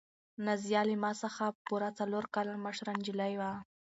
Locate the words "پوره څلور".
1.65-2.23